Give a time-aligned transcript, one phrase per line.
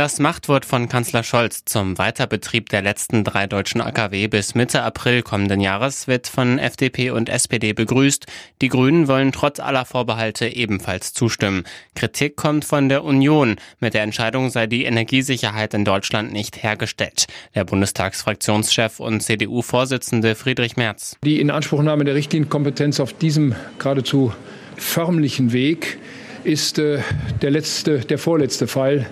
[0.00, 5.20] Das Machtwort von Kanzler Scholz zum Weiterbetrieb der letzten drei deutschen AKW bis Mitte April
[5.20, 8.24] kommenden Jahres wird von FDP und SPD begrüßt.
[8.62, 11.64] Die Grünen wollen trotz aller Vorbehalte ebenfalls zustimmen.
[11.94, 13.56] Kritik kommt von der Union.
[13.78, 17.26] Mit der Entscheidung sei die Energiesicherheit in Deutschland nicht hergestellt.
[17.54, 21.18] Der Bundestagsfraktionschef und CDU-Vorsitzende Friedrich Merz.
[21.22, 24.32] Die Inanspruchnahme der Richtlinienkompetenz auf diesem geradezu
[24.78, 25.98] förmlichen Weg
[26.42, 27.00] ist äh,
[27.42, 29.06] der letzte, der vorletzte Fall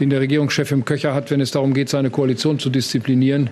[0.00, 3.50] den der Regierungschef im Köcher hat, wenn es darum geht, seine Koalition zu disziplinieren.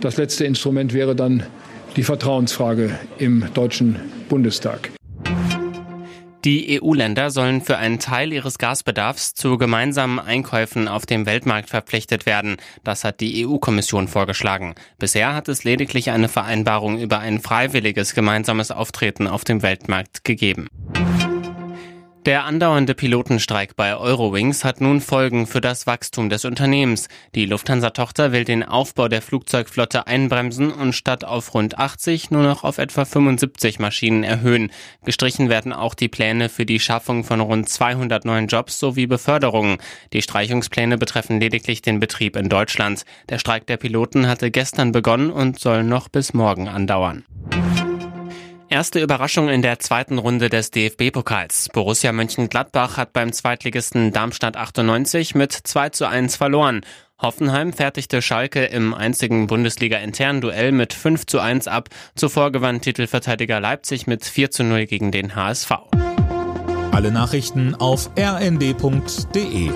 [0.00, 1.44] Das letzte Instrument wäre dann
[1.96, 3.96] die Vertrauensfrage im Deutschen
[4.28, 4.90] Bundestag.
[6.44, 12.26] Die EU-Länder sollen für einen Teil ihres Gasbedarfs zu gemeinsamen Einkäufen auf dem Weltmarkt verpflichtet
[12.26, 12.58] werden.
[12.82, 14.74] Das hat die EU-Kommission vorgeschlagen.
[14.98, 20.68] Bisher hat es lediglich eine Vereinbarung über ein freiwilliges gemeinsames Auftreten auf dem Weltmarkt gegeben.
[22.26, 27.08] Der andauernde Pilotenstreik bei Eurowings hat nun Folgen für das Wachstum des Unternehmens.
[27.34, 32.64] Die Lufthansa-Tochter will den Aufbau der Flugzeugflotte einbremsen und statt auf rund 80 nur noch
[32.64, 34.72] auf etwa 75 Maschinen erhöhen.
[35.04, 39.76] Gestrichen werden auch die Pläne für die Schaffung von rund 200 neuen Jobs sowie Beförderungen.
[40.14, 43.04] Die Streichungspläne betreffen lediglich den Betrieb in Deutschland.
[43.28, 47.24] Der Streik der Piloten hatte gestern begonnen und soll noch bis morgen andauern.
[48.74, 51.68] Erste Überraschung in der zweiten Runde des DFB-Pokals.
[51.72, 56.80] Borussia Mönchengladbach hat beim Zweitligisten Darmstadt 98 mit 2 zu 1 verloren.
[57.22, 61.88] Hoffenheim fertigte Schalke im einzigen Bundesliga-internen Duell mit 5 zu 1 ab.
[62.16, 65.70] Zuvor gewann Titelverteidiger Leipzig mit 4 zu 0 gegen den HSV.
[66.90, 69.70] Alle Nachrichten auf rnd.de